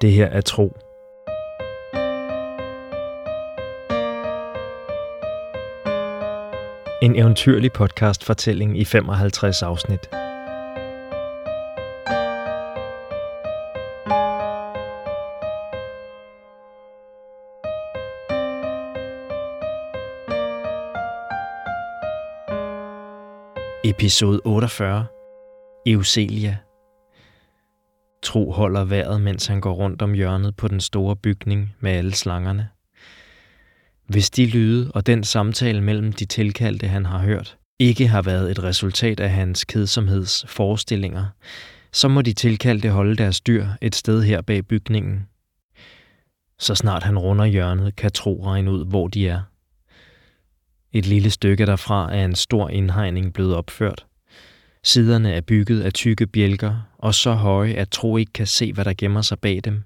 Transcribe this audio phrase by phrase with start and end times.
[0.00, 0.76] Det her er tro.
[7.02, 10.10] En eventyrlig podcast fortælling i 55 afsnit.
[23.84, 25.06] Episode 48.
[25.86, 26.67] Euselia.
[28.22, 32.14] Tro holder vejret, mens han går rundt om hjørnet på den store bygning med alle
[32.14, 32.68] slangerne.
[34.06, 38.50] Hvis de lyde og den samtale mellem de tilkaldte, han har hørt, ikke har været
[38.50, 41.26] et resultat af hans kedsomheds forestillinger,
[41.92, 45.26] så må de tilkaldte holde deres dyr et sted her bag bygningen.
[46.58, 49.40] Så snart han runder hjørnet, kan Tro regne ud, hvor de er.
[50.92, 54.07] Et lille stykke derfra er en stor indhegning blevet opført.
[54.84, 58.84] Siderne er bygget af tykke bjælker og så høje, at Tro ikke kan se, hvad
[58.84, 59.82] der gemmer sig bag dem.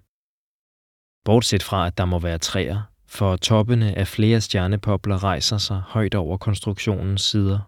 [1.24, 6.14] Bortset fra, at der må være træer, for toppene af flere stjernepopler rejser sig højt
[6.14, 7.58] over konstruktionens sider.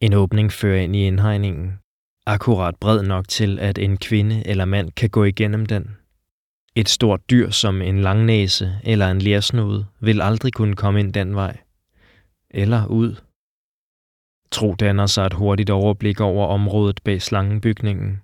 [0.00, 1.78] En åbning fører ind i indhegningen,
[2.26, 5.96] akkurat bred nok til, at en kvinde eller mand kan gå igennem den.
[6.74, 11.34] Et stort dyr som en langnæse eller en lersnude vil aldrig kunne komme ind den
[11.34, 11.56] vej.
[12.50, 13.16] Eller ud.
[14.50, 18.20] Tro danner sig et hurtigt overblik over området bag slangenbygningen.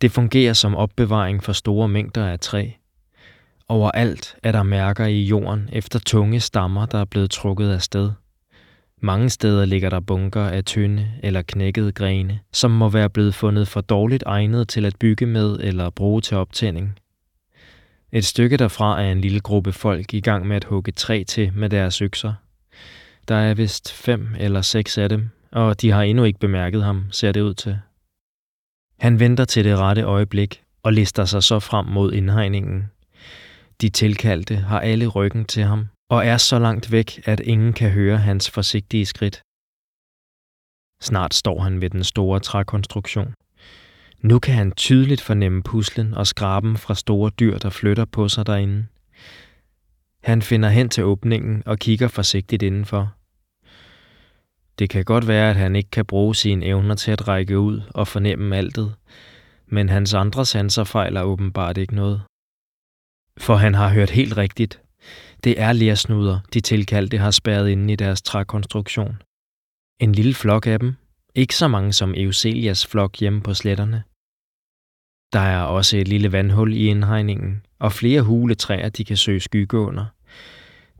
[0.00, 2.68] Det fungerer som opbevaring for store mængder af træ.
[3.68, 8.10] Overalt er der mærker i jorden efter tunge stammer, der er blevet trukket af sted.
[9.00, 13.68] Mange steder ligger der bunker af tynde eller knækkede grene, som må være blevet fundet
[13.68, 16.98] for dårligt egnet til at bygge med eller bruge til optænding.
[18.12, 21.52] Et stykke derfra er en lille gruppe folk i gang med at hugge træ til
[21.54, 22.32] med deres økser.
[23.28, 27.04] Der er vist fem eller seks af dem, og de har endnu ikke bemærket ham,
[27.10, 27.78] ser det ud til.
[28.98, 32.90] Han venter til det rette øjeblik og lister sig så frem mod indhegningen.
[33.80, 37.90] De tilkaldte har alle ryggen til ham og er så langt væk, at ingen kan
[37.90, 39.42] høre hans forsigtige skridt.
[41.00, 43.34] Snart står han ved den store trækonstruktion.
[44.20, 48.46] Nu kan han tydeligt fornemme puslen og skraben fra store dyr, der flytter på sig
[48.46, 48.86] derinde.
[50.22, 53.14] Han finder hen til åbningen og kigger forsigtigt indenfor.
[54.78, 57.80] Det kan godt være, at han ikke kan bruge sine evner til at række ud
[57.94, 58.94] og fornemme altet,
[59.66, 62.22] men hans andre sanser fejler åbenbart ikke noget.
[63.38, 64.82] For han har hørt helt rigtigt.
[65.44, 69.22] Det er lærsnuder, de tilkaldte har spærret inde i deres trækonstruktion.
[70.00, 70.94] En lille flok af dem.
[71.34, 74.02] Ikke så mange som Euselias flok hjemme på sletterne.
[75.32, 79.40] Der er også et lille vandhul i indhegningen, og flere hule træer, de kan søge
[79.40, 80.04] skygge under.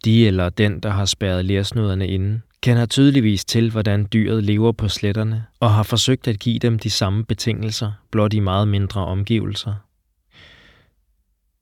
[0.04, 4.88] De eller den, der har spærret lærsnuderne inde, kender tydeligvis til, hvordan dyret lever på
[4.88, 9.74] sletterne, og har forsøgt at give dem de samme betingelser, blot i meget mindre omgivelser.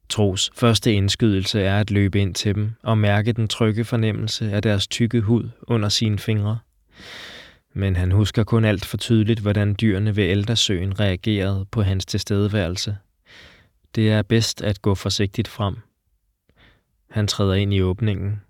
[0.09, 4.63] Tros første indskydelse er at løbe ind til dem og mærke den trygge fornemmelse af
[4.63, 6.59] deres tykke hud under sine fingre.
[7.75, 12.97] Men han husker kun alt for tydeligt, hvordan dyrene ved Eldersøen reagerede på hans tilstedeværelse.
[13.95, 15.77] Det er bedst at gå forsigtigt frem.
[17.11, 18.41] Han træder ind i åbningen.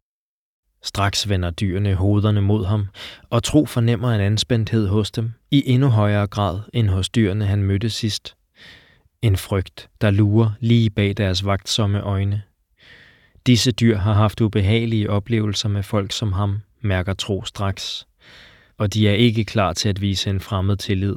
[0.83, 2.87] Straks vender dyrene hovederne mod ham,
[3.31, 7.63] og Tro fornemmer en anspændthed hos dem, i endnu højere grad end hos dyrene, han
[7.63, 8.37] mødte sidst.
[9.23, 12.43] En frygt, der lurer lige bag deres vagtsomme øjne.
[13.47, 18.07] Disse dyr har haft ubehagelige oplevelser med folk som ham, mærker Tro straks,
[18.79, 21.17] og de er ikke klar til at vise en fremmed tillid.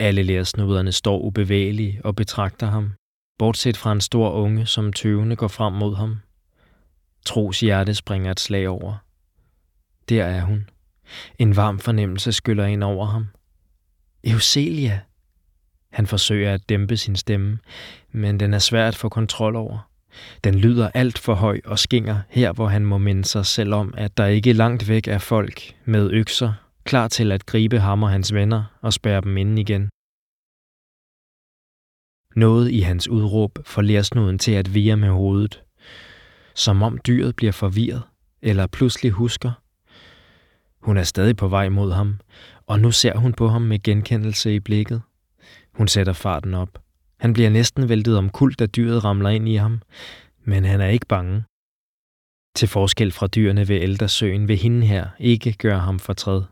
[0.00, 2.92] Alle lærersnuderne står ubevægelige og betragter ham,
[3.38, 6.16] bortset fra en stor unge, som tøvende går frem mod ham.
[7.26, 8.96] Tros hjerte springer et slag over.
[10.08, 10.68] Der er hun.
[11.38, 13.26] En varm fornemmelse skyller ind over ham.
[14.24, 15.00] Euselia!
[15.92, 17.58] Han forsøger at dæmpe sin stemme,
[18.12, 19.90] men den er svær at få kontrol over.
[20.44, 23.94] Den lyder alt for høj og skinger her, hvor han må minde sig selv om,
[23.96, 26.52] at der ikke langt væk er folk med økser,
[26.84, 29.88] klar til at gribe ham og hans venner og spærre dem inde igen.
[32.36, 35.62] Noget i hans udråb får lærsnuden til at vire med hovedet,
[36.56, 38.02] som om dyret bliver forvirret
[38.42, 39.52] eller pludselig husker.
[40.80, 42.20] Hun er stadig på vej mod ham,
[42.66, 45.02] og nu ser hun på ham med genkendelse i blikket.
[45.74, 46.78] Hun sætter farten op.
[47.20, 49.82] Han bliver næsten væltet om kul, da dyret ramler ind i ham,
[50.44, 51.44] men han er ikke bange.
[52.56, 56.42] Til forskel fra dyrene ved Eldersøen vil hende her ikke gøre ham fortræd.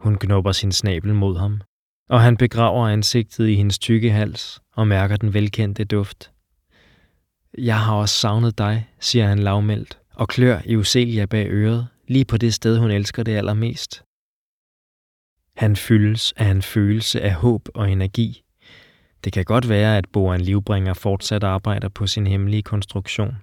[0.00, 1.60] Hun knopper sin snabel mod ham,
[2.08, 6.30] og han begraver ansigtet i hendes tykke hals og mærker den velkendte duft.
[7.58, 12.36] Jeg har også savnet dig, siger han lavmældt, og klør Euselia bag øret, lige på
[12.36, 14.02] det sted, hun elsker det allermest.
[15.56, 18.42] Han fyldes af en følelse af håb og energi.
[19.24, 23.36] Det kan godt være, at Boren Livbringer fortsat arbejder på sin hemmelige konstruktion.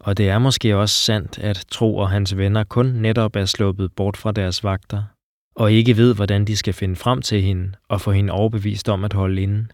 [0.00, 3.92] Og det er måske også sandt, at Tro og hans venner kun netop er sluppet
[3.92, 5.02] bort fra deres vagter,
[5.56, 9.04] og ikke ved, hvordan de skal finde frem til hende og få hende overbevist om
[9.04, 9.66] at holde inde.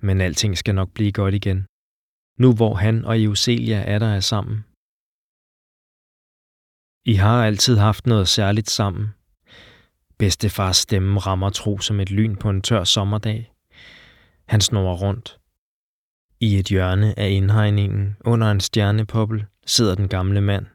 [0.00, 1.67] Men alting skal nok blive godt igen.
[2.38, 4.64] Nu hvor han og Euselia er der er sammen.
[7.04, 9.08] I har altid haft noget særligt sammen.
[10.18, 13.52] Bedstefars stemme rammer Tro som et lyn på en tør sommerdag.
[14.48, 15.40] Han snor rundt.
[16.40, 20.66] I et hjørne af indhegningen under en stjernepoppel sidder den gamle mand.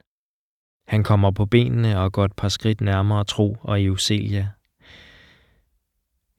[0.88, 4.50] Han kommer på benene og går et par skridt nærmere Tro og Euselia.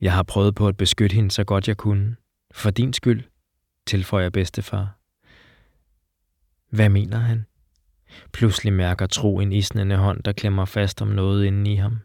[0.00, 2.16] Jeg har prøvet på at beskytte hende så godt jeg kunne.
[2.52, 3.22] For din skyld,
[3.86, 5.03] tilføjer bedstefar.
[6.74, 7.46] Hvad mener han?
[8.32, 11.98] Pludselig mærker Tro en isnende hånd, der klemmer fast om noget inde i ham.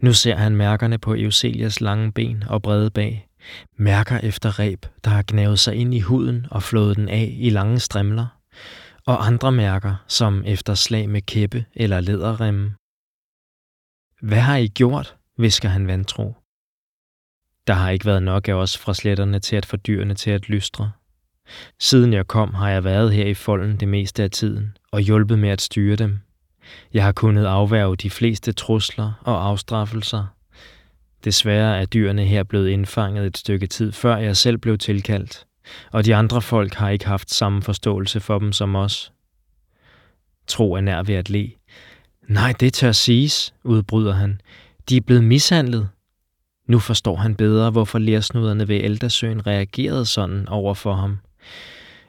[0.00, 3.28] Nu ser han mærkerne på Euselias lange ben og brede bag.
[3.76, 7.50] Mærker efter reb, der har gnavet sig ind i huden og flået den af i
[7.50, 8.26] lange strimler.
[9.06, 12.74] Og andre mærker, som efter slag med kæppe eller læderremme.
[14.20, 16.34] Hvad har I gjort, visker han vantro.
[17.66, 20.48] Der har ikke været nok af os fra sletterne til at få dyrene til at
[20.48, 20.92] lystre.
[21.80, 25.38] Siden jeg kom, har jeg været her i folden det meste af tiden og hjulpet
[25.38, 26.18] med at styre dem.
[26.94, 30.26] Jeg har kunnet afværge de fleste trusler og afstraffelser.
[31.24, 35.46] Desværre er dyrene her blevet indfanget et stykke tid før jeg selv blev tilkaldt,
[35.92, 39.12] og de andre folk har ikke haft samme forståelse for dem som os.
[40.46, 41.50] Tro er nær ved at le.
[42.28, 44.40] Nej, det tør siges, udbryder han.
[44.88, 45.88] De er blevet mishandlet.
[46.68, 51.18] Nu forstår han bedre, hvorfor lærsnuderne ved Eldersøen reagerede sådan over for ham.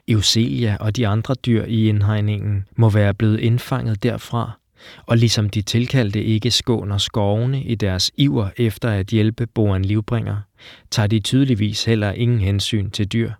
[0.08, 4.58] Eucelia og de andre dyr i indhegningen må være blevet indfanget derfra,
[5.06, 10.36] og ligesom de tilkaldte ikke skåner skovene i deres iver efter at hjælpe boeren livbringer,
[10.90, 13.32] tager de tydeligvis heller ingen hensyn til dyr.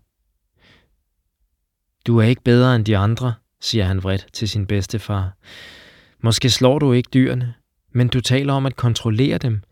[2.06, 5.36] Du er ikke bedre end de andre, siger han vredt til sin bedstefar.
[6.22, 7.54] Måske slår du ikke dyrene,
[7.92, 9.62] men du taler om at kontrollere dem,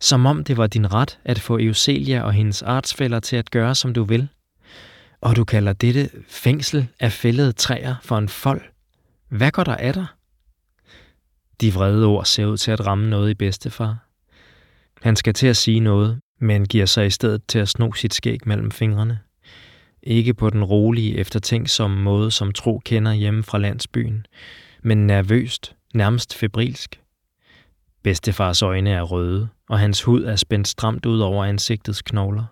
[0.00, 3.74] som om det var din ret at få Eucelia og hendes artsfælder til at gøre,
[3.74, 4.28] som du vil.
[5.22, 8.62] Og du kalder dette fængsel af fældede træer for en fold.
[9.28, 10.06] Hvad går der af dig?
[11.60, 14.08] De vrede ord ser ud til at ramme noget i bedstefar.
[15.02, 18.14] Han skal til at sige noget, men giver sig i stedet til at sno sit
[18.14, 19.18] skæg mellem fingrene.
[20.02, 24.26] Ikke på den rolige, eftertænksomme måde, som Tro kender hjemme fra landsbyen,
[24.82, 27.00] men nervøst, nærmest febrilsk.
[28.02, 32.44] Bedstefars øjne er røde, og hans hud er spændt stramt ud over ansigtets knogler.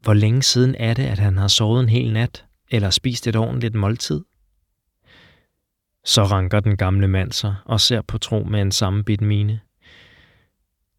[0.00, 3.36] Hvor længe siden er det, at han har sovet en hel nat, eller spist et
[3.36, 4.24] ordentligt måltid?
[6.04, 9.60] Så ranker den gamle mand sig og ser på tro med en sammenbit mine.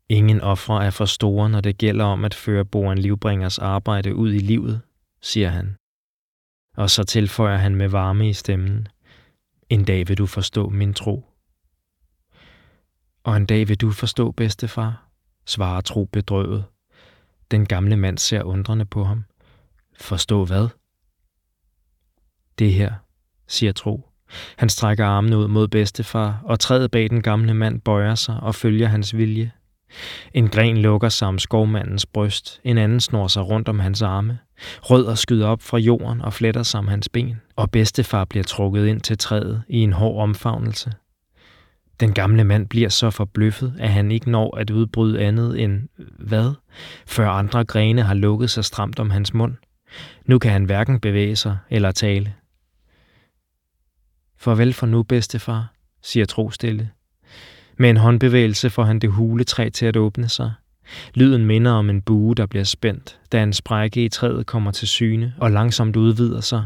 [0.10, 4.34] Ingen ofre er for store, når det gælder om at føre Boren Livbringers arbejde ud
[4.34, 4.82] i livet,
[5.22, 5.76] siger han.
[6.78, 8.88] Og så tilføjer han med varme i stemmen.
[9.70, 11.26] En dag vil du forstå min tro.
[13.24, 15.10] Og en dag vil du forstå, bedstefar,
[15.46, 16.66] svarer tro bedrøvet.
[17.52, 19.24] Den gamle mand ser undrende på ham.
[20.00, 20.68] Forstå hvad?
[22.60, 22.94] Det her,
[23.48, 24.10] siger Tro.
[24.58, 28.56] Han strækker armene ud mod bedstefar, og træet bag den gamle mand bøjer sig og
[28.56, 29.52] følger hans vilje.
[30.34, 34.40] En gren lukker sig om skovmandens bryst, en anden snor sig rundt om hans arme.
[34.82, 38.88] Rødder skyder op fra jorden og fletter sig om hans ben, og bedstefar bliver trukket
[38.88, 40.92] ind til træet i en hård omfavnelse.
[42.00, 45.88] Den gamle mand bliver så forbløffet, at han ikke når at udbryde andet end
[46.20, 46.54] hvad,
[47.06, 49.56] før andre grene har lukket sig stramt om hans mund.
[50.26, 52.34] Nu kan han hverken bevæge sig eller tale.
[54.38, 56.90] Farvel for nu, bedstefar, siger Tro stille.
[57.78, 60.54] Med en håndbevægelse får han det hule træ til at åbne sig.
[61.14, 64.88] Lyden minder om en bue, der bliver spændt, da en sprække i træet kommer til
[64.88, 66.66] syne og langsomt udvider sig,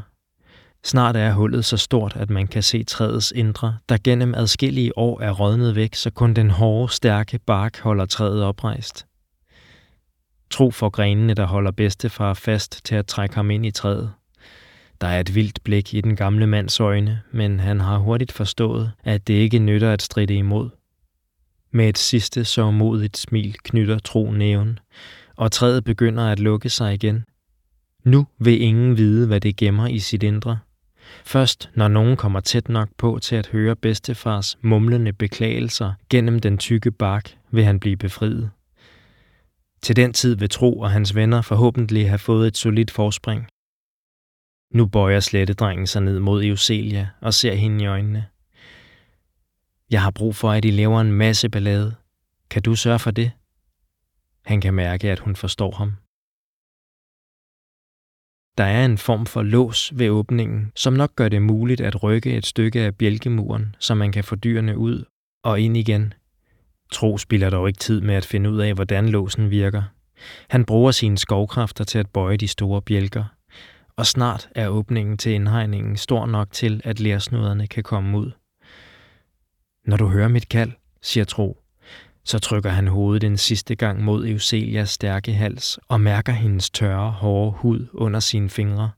[0.86, 5.22] Snart er hullet så stort, at man kan se træets indre, der gennem adskillige år
[5.22, 9.06] er rådnet væk, så kun den hårde, stærke bark holder træet oprejst.
[10.50, 14.14] Tro for grenene, der holder bedstefar fast til at trække ham ind i træet.
[15.02, 18.92] Der er et vildt blik i den gamle mands øjne, men han har hurtigt forstået,
[19.04, 20.70] at det ikke nytter at stride imod.
[21.72, 24.80] Med et sidste så modigt smil knytter Tro næven,
[25.36, 27.24] og træet begynder at lukke sig igen.
[28.04, 30.60] Nu vil ingen vide, hvad det gemmer i sit indre.
[31.26, 36.58] Først når nogen kommer tæt nok på til at høre bedstefars mumlende beklagelser gennem den
[36.58, 38.52] tykke bark, vil han blive befriet.
[39.82, 43.48] Til den tid vil Tro og hans venner forhåbentlig have fået et solidt forspring.
[44.74, 48.26] Nu bøjer slettedrengen sig ned mod Euselia og ser hende i øjnene.
[49.92, 51.96] Jeg har brug for, at I laver en masse ballade.
[52.50, 53.32] Kan du sørge for det?
[54.46, 55.94] Han kan mærke, at hun forstår ham.
[58.58, 62.38] Der er en form for lås ved åbningen, som nok gør det muligt at rykke
[62.38, 65.04] et stykke af bjælkemuren, så man kan få dyrene ud
[65.44, 66.14] og ind igen.
[66.92, 69.84] Tro spiller dog ikke tid med at finde ud af, hvordan låsen virker.
[70.50, 73.24] Han bruger sine skovkræfter til at bøje de store bjælker,
[73.98, 78.32] og snart er åbningen til indhegningen stor nok til, at lærsnuderne kan komme ud.
[79.86, 81.63] Når du hører mit kald, siger Tro,
[82.26, 87.12] så trykker han hovedet en sidste gang mod Euselias stærke hals og mærker hendes tørre,
[87.12, 88.92] hårde hud under sine fingre,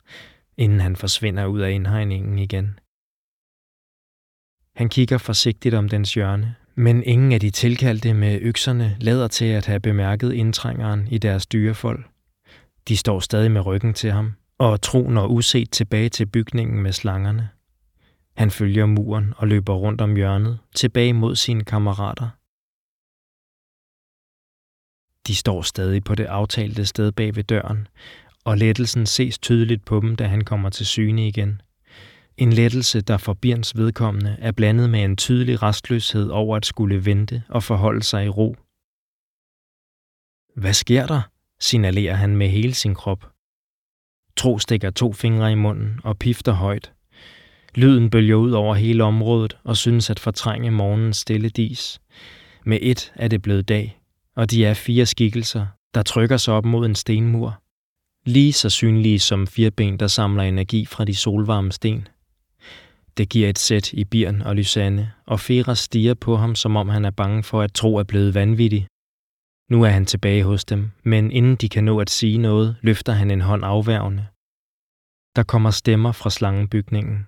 [0.57, 2.79] inden han forsvinder ud af indhegningen igen.
[4.75, 9.45] Han kigger forsigtigt om dens hjørne, men ingen af de tilkaldte med økserne lader til
[9.45, 12.03] at have bemærket indtrængeren i deres dyrefold.
[12.87, 16.91] De står stadig med ryggen til ham, og tro når uset tilbage til bygningen med
[16.91, 17.49] slangerne.
[18.37, 22.29] Han følger muren og løber rundt om hjørnet, tilbage mod sine kammerater.
[25.27, 27.87] De står stadig på det aftalte sted bag ved døren,
[28.43, 31.61] og lettelsen ses tydeligt på dem, da han kommer til syne igen.
[32.37, 37.05] En lettelse, der for Birns vedkommende er blandet med en tydelig restløshed over at skulle
[37.05, 38.55] vente og forholde sig i ro.
[40.55, 41.21] Hvad sker der?
[41.59, 43.31] signalerer han med hele sin krop.
[44.37, 46.93] Tro stikker to fingre i munden og pifter højt.
[47.75, 52.01] Lyden bølger ud over hele området og synes at fortrænge morgens stille dis.
[52.65, 53.99] Med et er det blevet dag,
[54.35, 57.61] og de er fire skikkelser, der trykker sig op mod en stenmur.
[58.25, 62.07] Lige så synlige som fire ben, der samler energi fra de solvarme sten.
[63.17, 66.89] Det giver et sæt i Birn og Lysanne, og Fera stiger på ham, som om
[66.89, 68.87] han er bange for at tro er blevet vanvittig.
[69.71, 73.13] Nu er han tilbage hos dem, men inden de kan nå at sige noget, løfter
[73.13, 74.25] han en hånd afværgende.
[75.35, 77.27] Der kommer stemmer fra slangebygningen.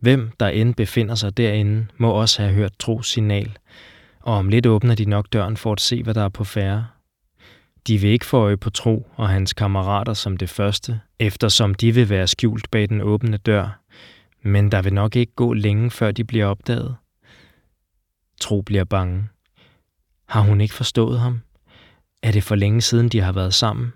[0.00, 3.58] Hvem, der end befinder sig derinde, må også have hørt tros signal,
[4.20, 6.86] og om lidt åbner de nok døren for at se, hvad der er på færre.
[7.86, 11.94] De vil ikke få øje på Tro og hans kammerater som det første, eftersom de
[11.94, 13.80] vil være skjult bag den åbne dør,
[14.42, 16.96] men der vil nok ikke gå længe, før de bliver opdaget.
[18.40, 19.28] Tro bliver bange.
[20.28, 21.40] Har hun ikke forstået ham?
[22.22, 23.92] Er det for længe siden, de har været sammen?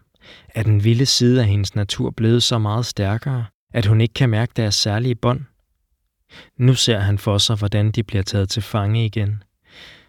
[0.48, 4.30] Er den vilde side af hendes natur blevet så meget stærkere, at hun ikke kan
[4.30, 5.40] mærke deres særlige bånd?
[6.56, 9.42] Nu ser han for sig, hvordan de bliver taget til fange igen.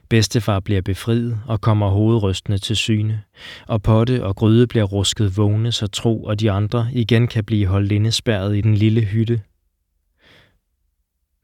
[0.09, 3.23] Bedstefar bliver befriet og kommer hovedrystende til syne,
[3.67, 7.67] og potte og gryde bliver rusket vågne, så Tro og de andre igen kan blive
[7.67, 9.41] holdt indespærret i den lille hytte.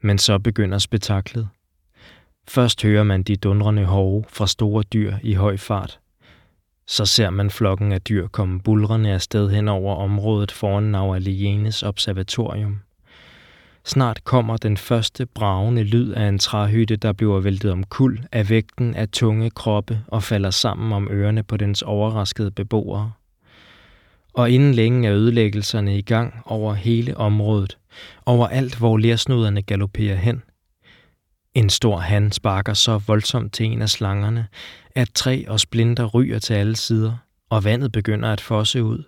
[0.02, 1.50] Men så begynder spektaklet.
[2.48, 6.00] Først hører man de dundrende hove fra store dyr i høj fart.
[6.88, 12.80] Så ser man flokken af dyr komme bulrende afsted hen over området foran Naualienes observatorium–
[13.86, 18.50] Snart kommer den første bravende lyd af en træhytte, der bliver væltet om kul af
[18.50, 23.12] vægten af tunge kroppe og falder sammen om ørerne på dens overraskede beboere.
[24.34, 27.78] Og inden længe er ødelæggelserne i gang over hele området,
[28.26, 30.42] over alt hvor lersnuderne galopperer hen.
[31.54, 34.48] En stor han sparker så voldsomt til en af slangerne,
[34.96, 37.14] at træ og splinter ryger til alle sider,
[37.50, 39.04] og vandet begynder at fosse ud.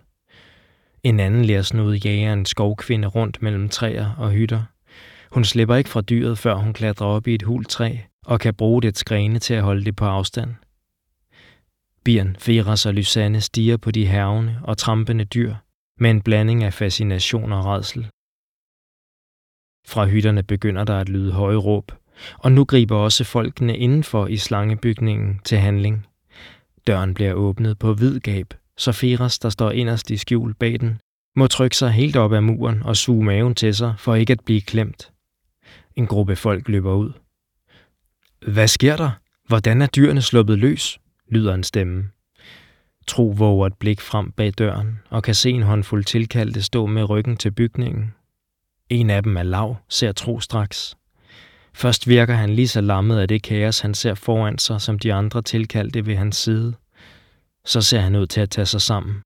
[1.03, 4.63] En anden lærsnude jager en skovkvinde rundt mellem træer og hytter.
[5.31, 8.53] Hun slipper ikke fra dyret, før hun klatrer op i et hult træ og kan
[8.53, 10.55] bruge det grene til at holde det på afstand.
[12.03, 15.55] Birn, Feras og Lysanne stiger på de hervende og trampende dyr
[15.99, 18.09] med en blanding af fascination og redsel.
[19.87, 21.91] Fra hytterne begynder der at lyde høje råb,
[22.37, 26.07] og nu griber også folkene indenfor i slangebygningen til handling.
[26.87, 31.01] Døren bliver åbnet på hvid gab, så Feras, der står inderst i skjul bag den,
[31.35, 34.43] må trykke sig helt op ad muren og suge maven til sig for ikke at
[34.45, 35.11] blive klemt.
[35.95, 37.11] En gruppe folk løber ud.
[38.47, 39.11] Hvad sker der?
[39.47, 40.99] Hvordan er dyrene sluppet løs?
[41.29, 42.09] lyder en stemme.
[43.07, 47.09] Tro våger et blik frem bag døren og kan se en håndfuld tilkaldte stå med
[47.09, 48.13] ryggen til bygningen.
[48.89, 50.97] En af dem er lav, ser Tro straks.
[51.73, 55.13] Først virker han lige så lammet af det kaos, han ser foran sig, som de
[55.13, 56.73] andre tilkaldte ved hans side.
[57.65, 59.21] Så ser han ud til at tage sig sammen.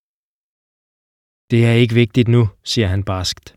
[1.51, 3.56] Det er ikke vigtigt nu, siger han barskt.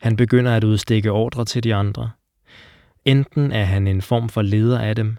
[0.00, 2.10] Han begynder at udstikke ordre til de andre.
[3.04, 5.16] Enten er han en form for leder af dem,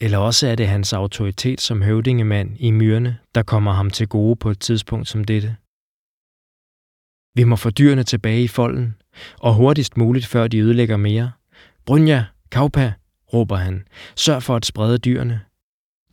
[0.00, 4.36] eller også er det hans autoritet som høvdingemand i myrene, der kommer ham til gode
[4.36, 5.56] på et tidspunkt som dette.
[7.34, 8.94] Vi må få dyrene tilbage i folden,
[9.40, 11.32] og hurtigst muligt, før de ødelægger mere.
[11.86, 12.92] Brynja, Kaupa,
[13.32, 13.88] råber han.
[14.16, 15.40] Sørg for at sprede dyrene.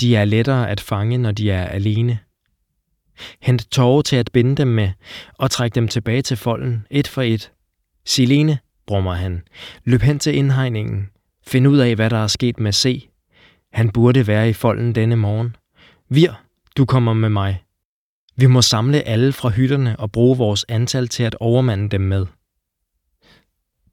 [0.02, 2.20] De er lettere at fange, når de er alene.
[3.42, 4.90] Hent tårer til at binde dem med,
[5.34, 7.52] og træk dem tilbage til folden, et for et.
[8.06, 9.42] Silene, brummer han,
[9.84, 11.10] løb hen til indhegningen.
[11.48, 13.10] Find ud af, hvad der er sket med C.
[13.74, 15.56] Han burde være i folden denne morgen.
[16.10, 16.44] Vir,
[16.78, 17.64] du kommer med mig.
[18.36, 22.26] Vi må samle alle fra hytterne og bruge vores antal til at overmande dem med.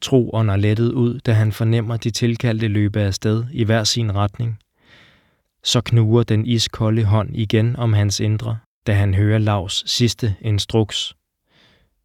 [0.00, 4.58] Tro ånder lettet ud, da han fornemmer de tilkaldte løbe afsted i hver sin retning.
[5.64, 11.16] Så knuger den iskolde hånd igen om hans indre, da han hører Lavs sidste instruks.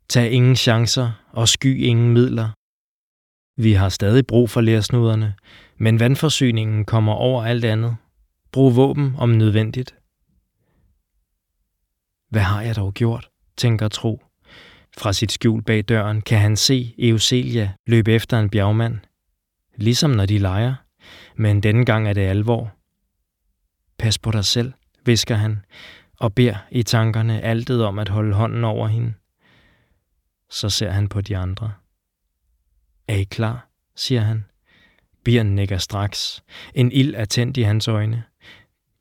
[0.09, 2.50] Tag ingen chancer og sky ingen midler.
[3.62, 5.33] Vi har stadig brug for lærsnuderne,
[5.77, 7.95] men vandforsyningen kommer over alt andet.
[8.51, 9.95] Brug våben om nødvendigt.
[12.29, 14.24] Hvad har jeg dog gjort, tænker Tro.
[14.98, 19.00] Fra sit skjul bag døren kan han se Euselia løbe efter en bjergmand.
[19.75, 20.75] Ligesom når de leger,
[21.36, 22.71] men denne gang er det alvor.
[23.98, 24.74] Pas på dig selv,
[25.05, 25.65] visker han,
[26.19, 29.13] og beder i tankerne altet om at holde hånden over hende.
[30.49, 31.71] Så ser han på de andre.
[33.07, 33.67] Er I klar?
[33.95, 34.45] siger han.
[35.23, 36.43] Birn nikker straks.
[36.73, 38.23] En ild er tændt i hans øjne.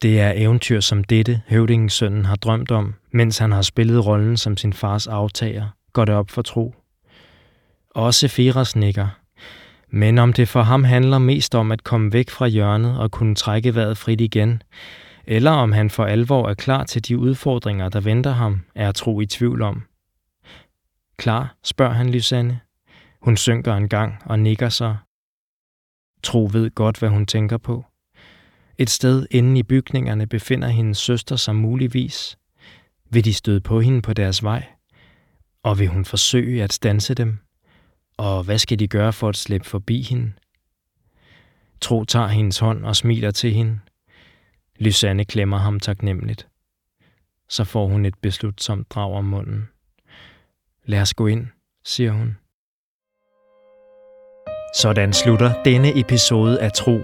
[0.03, 4.57] Det er eventyr som dette, høvdingens har drømt om, mens han har spillet rollen som
[4.57, 6.75] sin fars aftager, går det op for tro.
[7.91, 9.09] Også Firas nikker.
[9.91, 13.35] Men om det for ham handler mest om at komme væk fra hjørnet og kunne
[13.35, 14.63] trække vejret frit igen,
[15.31, 19.21] eller om han for alvor er klar til de udfordringer, der venter ham, er tro
[19.21, 19.83] i tvivl om.
[21.17, 22.61] Klar, spørger han Lysanne.
[23.23, 24.97] Hun synker en gang og nikker så.
[26.23, 27.85] Tro ved godt, hvad hun tænker på.
[28.79, 32.39] Et sted inde i bygningerne befinder hendes søster sig muligvis.
[33.11, 34.67] Vil de støde på hende på deres vej?
[35.63, 37.39] Og vil hun forsøge at stanse dem?
[38.17, 40.33] Og hvad skal de gøre for at slippe forbi hende?
[41.81, 43.81] Tro tager hendes hånd og smiler til hende.
[44.79, 46.49] Lysanne klemmer ham taknemmeligt.
[47.49, 49.69] Så får hun et beslutsomt drag om munden.
[50.85, 51.47] Lad os gå ind,
[51.85, 52.37] siger hun.
[54.75, 57.01] Sådan slutter denne episode af Tro.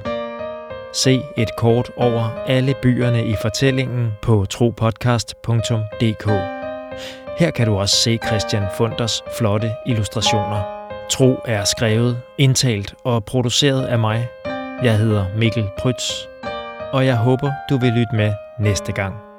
[0.95, 6.27] Se et kort over alle byerne i fortællingen på tropodcast.dk.
[7.39, 10.63] Her kan du også se Christian Funders flotte illustrationer.
[11.11, 14.29] Tro er skrevet, indtalt og produceret af mig.
[14.83, 16.13] Jeg hedder Mikkel Prytz,
[16.95, 19.34] og jeg håber, du vil lytte med næste gang.